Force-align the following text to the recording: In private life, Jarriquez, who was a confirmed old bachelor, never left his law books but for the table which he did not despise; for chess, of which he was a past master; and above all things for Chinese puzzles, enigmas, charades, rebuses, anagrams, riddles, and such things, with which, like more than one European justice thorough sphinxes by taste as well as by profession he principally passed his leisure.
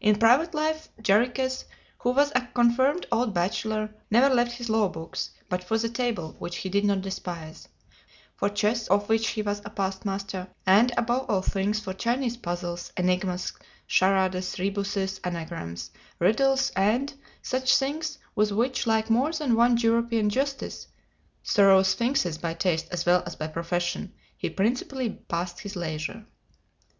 In 0.00 0.18
private 0.18 0.54
life, 0.54 0.88
Jarriquez, 1.00 1.66
who 1.98 2.10
was 2.10 2.32
a 2.34 2.48
confirmed 2.52 3.06
old 3.12 3.32
bachelor, 3.32 3.94
never 4.10 4.28
left 4.28 4.50
his 4.56 4.68
law 4.68 4.88
books 4.88 5.30
but 5.48 5.62
for 5.62 5.78
the 5.78 5.88
table 5.88 6.34
which 6.40 6.56
he 6.56 6.68
did 6.68 6.84
not 6.84 7.00
despise; 7.02 7.68
for 8.34 8.48
chess, 8.48 8.88
of 8.88 9.08
which 9.08 9.28
he 9.28 9.40
was 9.42 9.62
a 9.64 9.70
past 9.70 10.04
master; 10.04 10.48
and 10.66 10.90
above 10.96 11.30
all 11.30 11.42
things 11.42 11.78
for 11.78 11.94
Chinese 11.94 12.36
puzzles, 12.36 12.92
enigmas, 12.96 13.52
charades, 13.86 14.58
rebuses, 14.58 15.20
anagrams, 15.22 15.92
riddles, 16.18 16.72
and 16.74 17.14
such 17.40 17.76
things, 17.76 18.18
with 18.34 18.50
which, 18.50 18.84
like 18.84 19.10
more 19.10 19.30
than 19.30 19.54
one 19.54 19.76
European 19.76 20.28
justice 20.28 20.88
thorough 21.44 21.84
sphinxes 21.84 22.36
by 22.36 22.52
taste 22.52 22.88
as 22.90 23.06
well 23.06 23.22
as 23.26 23.36
by 23.36 23.46
profession 23.46 24.12
he 24.36 24.50
principally 24.50 25.08
passed 25.10 25.60
his 25.60 25.76
leisure. 25.76 26.26